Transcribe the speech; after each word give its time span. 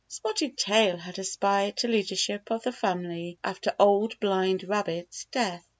Spotted 0.07 0.57
Tail 0.57 0.97
had 0.97 1.19
aspired 1.19 1.77
to 1.77 1.87
leadership 1.87 2.49
of 2.49 2.63
the 2.63 2.71
family 2.71 3.37
after 3.43 3.75
Old 3.77 4.19
Blind 4.19 4.63
Rabbit's 4.67 5.25
death. 5.25 5.63